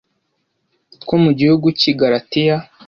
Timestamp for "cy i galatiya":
1.79-2.57